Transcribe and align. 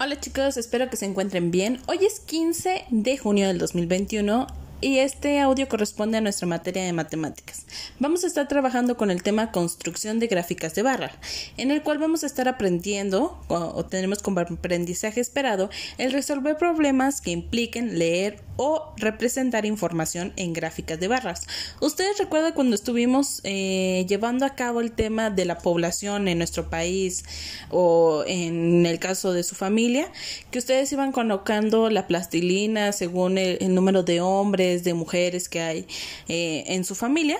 Hola 0.00 0.18
chicos, 0.18 0.56
espero 0.56 0.90
que 0.90 0.96
se 0.96 1.06
encuentren 1.06 1.50
bien. 1.50 1.80
Hoy 1.86 2.04
es 2.04 2.18
15 2.20 2.86
de 2.90 3.18
junio 3.18 3.46
del 3.46 3.58
2021 3.58 4.46
y 4.80 4.98
este 4.98 5.40
audio 5.40 5.68
corresponde 5.68 6.18
a 6.18 6.20
nuestra 6.20 6.46
materia 6.46 6.84
de 6.84 6.92
matemáticas. 6.92 7.64
Vamos 7.98 8.24
a 8.24 8.26
estar 8.26 8.48
trabajando 8.48 8.96
con 8.96 9.10
el 9.10 9.22
tema 9.22 9.52
construcción 9.52 10.18
de 10.18 10.26
gráficas 10.26 10.74
de 10.74 10.82
barra, 10.82 11.12
en 11.56 11.70
el 11.70 11.82
cual 11.82 11.98
vamos 11.98 12.22
a 12.22 12.26
estar 12.26 12.48
aprendiendo 12.48 13.38
o 13.48 13.84
tenemos 13.86 14.20
como 14.20 14.40
aprendizaje 14.40 15.20
esperado 15.20 15.70
el 15.96 16.12
resolver 16.12 16.56
problemas 16.56 17.20
que 17.20 17.30
impliquen 17.30 17.98
leer 17.98 18.42
o 18.56 18.92
representar 18.96 19.66
información 19.66 20.32
en 20.36 20.52
gráficas 20.52 21.00
de 21.00 21.08
barras. 21.08 21.46
Ustedes 21.80 22.18
recuerdan 22.18 22.52
cuando 22.52 22.74
estuvimos 22.74 23.40
eh, 23.44 24.04
llevando 24.08 24.46
a 24.46 24.54
cabo 24.54 24.80
el 24.80 24.92
tema 24.92 25.30
de 25.30 25.44
la 25.44 25.58
población 25.58 26.28
en 26.28 26.38
nuestro 26.38 26.70
país 26.70 27.24
o 27.70 28.24
en 28.26 28.86
el 28.86 28.98
caso 28.98 29.32
de 29.32 29.42
su 29.42 29.54
familia, 29.54 30.10
que 30.50 30.58
ustedes 30.58 30.92
iban 30.92 31.12
colocando 31.12 31.90
la 31.90 32.06
plastilina 32.06 32.92
según 32.92 33.38
el 33.38 33.74
número 33.74 34.02
de 34.02 34.20
hombres, 34.20 34.84
de 34.84 34.94
mujeres 34.94 35.48
que 35.48 35.60
hay 35.60 35.86
eh, 36.28 36.64
en 36.68 36.84
su 36.84 36.94
familia. 36.94 37.38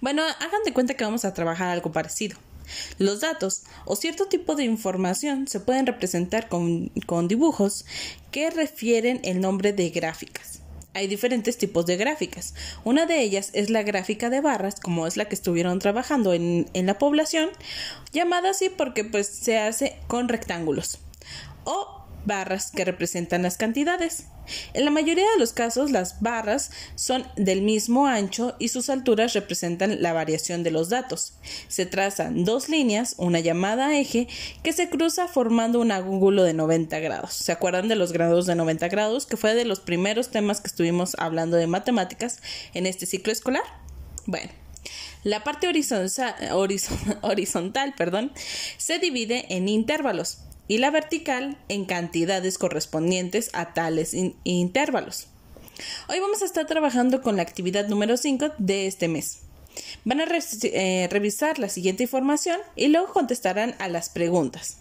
Bueno, 0.00 0.22
hagan 0.22 0.62
de 0.64 0.72
cuenta 0.72 0.94
que 0.94 1.04
vamos 1.04 1.24
a 1.24 1.32
trabajar 1.32 1.68
algo 1.68 1.90
parecido. 1.92 2.36
Los 2.98 3.20
datos 3.20 3.64
o 3.84 3.96
cierto 3.96 4.26
tipo 4.26 4.54
de 4.54 4.64
información 4.64 5.46
se 5.48 5.60
pueden 5.60 5.86
representar 5.86 6.48
con, 6.48 6.88
con 7.06 7.28
dibujos 7.28 7.84
que 8.30 8.50
refieren 8.50 9.20
el 9.24 9.40
nombre 9.40 9.72
de 9.72 9.90
gráficas. 9.90 10.60
Hay 10.94 11.08
diferentes 11.08 11.58
tipos 11.58 11.86
de 11.86 11.96
gráficas. 11.96 12.54
Una 12.84 13.04
de 13.06 13.20
ellas 13.20 13.50
es 13.52 13.68
la 13.68 13.82
gráfica 13.82 14.30
de 14.30 14.40
barras, 14.40 14.78
como 14.78 15.08
es 15.08 15.16
la 15.16 15.24
que 15.24 15.34
estuvieron 15.34 15.80
trabajando 15.80 16.32
en, 16.32 16.70
en 16.72 16.86
la 16.86 16.98
población, 16.98 17.50
llamada 18.12 18.50
así 18.50 18.68
porque 18.68 19.02
pues 19.04 19.26
se 19.26 19.58
hace 19.58 19.98
con 20.06 20.28
rectángulos. 20.28 20.98
O 21.64 22.03
barras 22.26 22.70
que 22.70 22.84
representan 22.84 23.42
las 23.42 23.56
cantidades. 23.56 24.26
En 24.74 24.84
la 24.84 24.90
mayoría 24.90 25.24
de 25.24 25.38
los 25.38 25.52
casos, 25.52 25.90
las 25.90 26.20
barras 26.20 26.70
son 26.96 27.26
del 27.36 27.62
mismo 27.62 28.06
ancho 28.06 28.54
y 28.58 28.68
sus 28.68 28.90
alturas 28.90 29.32
representan 29.32 30.02
la 30.02 30.12
variación 30.12 30.62
de 30.62 30.70
los 30.70 30.90
datos. 30.90 31.34
Se 31.68 31.86
trazan 31.86 32.44
dos 32.44 32.68
líneas, 32.68 33.14
una 33.18 33.40
llamada 33.40 33.96
eje, 33.98 34.28
que 34.62 34.72
se 34.72 34.90
cruza 34.90 35.28
formando 35.28 35.80
un 35.80 35.92
ángulo 35.92 36.44
de 36.44 36.54
90 36.54 36.98
grados. 37.00 37.32
¿Se 37.32 37.52
acuerdan 37.52 37.88
de 37.88 37.96
los 37.96 38.12
grados 38.12 38.46
de 38.46 38.54
90 38.54 38.88
grados? 38.88 39.26
Que 39.26 39.36
fue 39.36 39.54
de 39.54 39.64
los 39.64 39.80
primeros 39.80 40.30
temas 40.30 40.60
que 40.60 40.68
estuvimos 40.68 41.16
hablando 41.18 41.56
de 41.56 41.66
matemáticas 41.66 42.40
en 42.74 42.86
este 42.86 43.06
ciclo 43.06 43.32
escolar. 43.32 43.64
Bueno, 44.26 44.50
la 45.24 45.42
parte 45.42 45.66
horizontal, 46.52 47.94
se 48.76 48.98
divide 48.98 49.46
en 49.54 49.68
intervalos 49.68 50.38
y 50.68 50.78
la 50.78 50.90
vertical 50.90 51.58
en 51.68 51.84
cantidades 51.84 52.58
correspondientes 52.58 53.50
a 53.52 53.74
tales 53.74 54.14
intervalos. 54.44 55.28
Hoy 56.08 56.20
vamos 56.20 56.42
a 56.42 56.44
estar 56.44 56.66
trabajando 56.66 57.22
con 57.22 57.36
la 57.36 57.42
actividad 57.42 57.88
número 57.88 58.16
5 58.16 58.52
de 58.58 58.86
este 58.86 59.08
mes. 59.08 59.40
Van 60.04 60.20
a 60.20 60.26
eh, 60.26 61.08
revisar 61.10 61.58
la 61.58 61.68
siguiente 61.68 62.04
información 62.04 62.60
y 62.76 62.88
luego 62.88 63.12
contestarán 63.12 63.74
a 63.78 63.88
las 63.88 64.08
preguntas. 64.08 64.78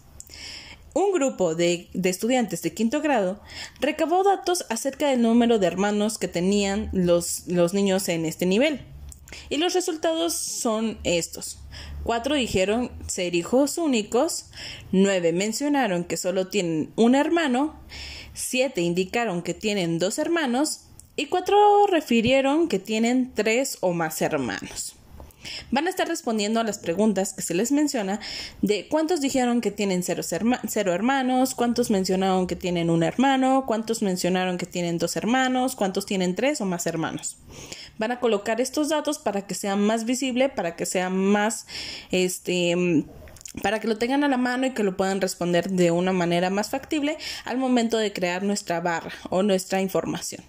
Un 0.93 1.11
grupo 1.11 1.55
de, 1.55 1.89
estudiantes 1.93 2.61
de 2.61 2.73
quinto 2.73 3.01
grado 3.01 3.41
recabó 3.79 4.23
datos 4.23 4.65
acerca 4.69 5.09
del 5.09 5.23
número 5.23 5.57
de 5.57 5.65
hermanos 5.65 6.19
que 6.19 6.27
tenían 6.27 6.89
los 6.93 7.47
niños 7.73 8.07
en 8.09 8.25
este 8.25 8.45
nivel. 8.45 8.85
Y 9.49 9.57
los 9.57 9.73
resultados 9.73 10.33
son 10.33 10.97
estos. 11.03 11.59
Cuatro 12.03 12.35
dijeron 12.35 12.91
ser 13.07 13.35
hijos 13.35 13.77
únicos, 13.77 14.47
nueve 14.91 15.31
mencionaron 15.31 16.03
que 16.03 16.17
solo 16.17 16.47
tienen 16.47 16.91
un 16.95 17.15
hermano, 17.15 17.79
siete 18.33 18.81
indicaron 18.81 19.41
que 19.41 19.53
tienen 19.53 19.99
dos 19.99 20.19
hermanos 20.19 20.81
y 21.15 21.27
cuatro 21.27 21.87
refirieron 21.87 22.67
que 22.67 22.79
tienen 22.79 23.31
tres 23.33 23.77
o 23.81 23.93
más 23.93 24.21
hermanos. 24.21 24.95
Van 25.71 25.87
a 25.87 25.89
estar 25.89 26.07
respondiendo 26.07 26.59
a 26.59 26.63
las 26.63 26.77
preguntas 26.77 27.33
que 27.33 27.41
se 27.41 27.53
les 27.53 27.71
menciona 27.71 28.19
de 28.61 28.87
cuántos 28.87 29.21
dijeron 29.21 29.61
que 29.61 29.71
tienen 29.71 30.03
cero, 30.03 30.93
hermanos, 30.93 31.55
cuántos 31.55 31.89
mencionaron 31.89 32.47
que 32.47 32.55
tienen 32.55 32.89
un 32.89 33.03
hermano, 33.03 33.65
cuántos 33.65 34.01
mencionaron 34.01 34.57
que 34.57 34.65
tienen 34.65 34.97
dos 34.97 35.15
hermanos, 35.15 35.75
cuántos 35.75 36.05
tienen 36.05 36.35
tres 36.35 36.61
o 36.61 36.65
más 36.65 36.85
hermanos. 36.85 37.37
Van 37.97 38.11
a 38.11 38.19
colocar 38.19 38.59
estos 38.59 38.89
datos 38.89 39.19
para 39.19 39.45
que 39.45 39.55
sea 39.55 39.75
más 39.75 40.05
visible, 40.05 40.49
para 40.49 40.75
que 40.75 40.85
sea 40.85 41.09
más 41.09 41.67
este 42.11 43.05
para 43.61 43.79
que 43.79 43.87
lo 43.87 43.97
tengan 43.97 44.23
a 44.23 44.27
la 44.27 44.37
mano 44.37 44.65
y 44.65 44.71
que 44.71 44.83
lo 44.83 44.97
puedan 44.97 45.21
responder 45.21 45.69
de 45.69 45.91
una 45.91 46.11
manera 46.11 46.49
más 46.49 46.71
factible 46.71 47.17
al 47.45 47.57
momento 47.57 47.97
de 47.97 48.11
crear 48.11 48.41
nuestra 48.41 48.79
barra 48.79 49.11
o 49.29 49.43
nuestra 49.43 49.79
información. 49.79 50.43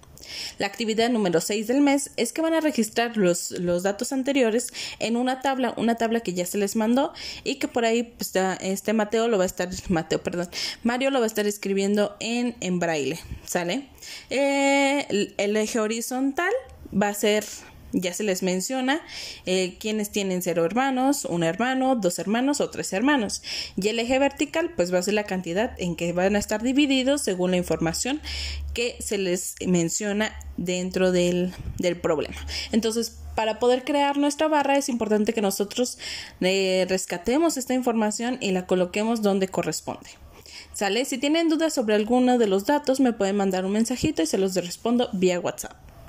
La 0.59 0.67
actividad 0.67 1.11
número 1.11 1.41
6 1.41 1.67
del 1.67 1.81
mes 1.81 2.11
es 2.17 2.33
que 2.33 2.43
van 2.43 2.55
a 2.55 2.61
registrar 2.61 3.17
los, 3.17 3.51
los, 3.53 3.83
datos 3.83 4.12
anteriores 4.12 4.73
en 4.99 5.17
una 5.17 5.41
tabla, 5.41 5.75
una 5.77 5.97
tabla 5.97 6.21
que 6.21 6.33
ya 6.33 6.47
se 6.47 6.59
les 6.59 6.77
mandó 6.77 7.12
y 7.43 7.57
que 7.57 7.69
por 7.69 7.85
ahí 7.85 8.03
pues, 8.03 8.33
este 8.61 8.93
Mateo 8.93 9.29
lo 9.29 9.39
va 9.39 9.45
a 9.45 9.47
estar, 9.47 9.69
Mateo, 9.89 10.23
perdón, 10.23 10.49
Mario 10.83 11.11
lo 11.11 11.19
va 11.19 11.25
a 11.25 11.29
estar 11.29 11.47
escribiendo 11.47 12.17
en, 12.21 12.57
en 12.61 12.79
braille, 12.79 13.19
¿sale? 13.45 13.89
Eh, 14.31 15.33
el 15.37 15.57
eje 15.57 15.81
horizontal 15.81 16.53
va 16.93 17.09
a 17.09 17.15
ser 17.15 17.45
ya 17.94 18.12
se 18.12 18.25
les 18.25 18.43
menciona 18.43 19.00
eh, 19.47 19.77
quienes 19.78 20.10
tienen 20.10 20.43
cero 20.43 20.65
hermanos, 20.65 21.25
un 21.25 21.44
hermano, 21.44 21.97
dos 21.97 22.19
hermanos 22.19 22.60
o 22.60 22.69
tres 22.69 22.93
hermanos. 22.93 23.43
Y 23.77 23.88
el 23.88 23.99
eje 23.99 24.19
vertical, 24.19 24.72
pues 24.75 24.93
va 24.93 24.99
a 24.99 25.03
ser 25.03 25.15
la 25.15 25.25
cantidad 25.25 25.75
en 25.78 25.97
que 25.97 26.12
van 26.12 26.37
a 26.37 26.38
estar 26.38 26.62
divididos 26.62 27.22
según 27.22 27.53
la 27.53 27.56
información 27.56 28.21
que 28.75 28.97
se 28.99 29.16
les 29.16 29.55
menciona 29.65 30.34
dentro 30.56 31.12
del, 31.12 31.55
del 31.78 31.97
problema. 31.97 32.37
Entonces, 32.72 33.16
para 33.34 33.59
poder 33.59 33.84
crear 33.84 34.16
nuestra 34.16 34.49
barra 34.49 34.76
es 34.76 34.88
importante 34.88 35.32
que 35.32 35.41
nosotros 35.41 35.99
eh, 36.41 36.87
rescatemos 36.88 37.56
esta 37.56 37.75
información 37.75 38.38
y 38.41 38.50
la 38.50 38.66
coloquemos 38.66 39.22
donde 39.22 39.49
corresponde. 39.49 40.11
¿Sale? 40.72 41.05
Si 41.05 41.19
tienen 41.19 41.49
dudas 41.49 41.72
sobre 41.72 41.94
alguno 41.94 42.38
de 42.38 42.49
los 42.49 42.66
datos, 42.66 42.99
me 42.99 43.12
pueden 43.12 43.37
mandar 43.37 43.65
un 43.65 43.72
mensajito 43.72 44.22
y 44.22 44.26
se 44.26 44.38
los 44.38 44.55
respondo 44.56 45.09
vía 45.12 45.38
WhatsApp. 45.38 45.84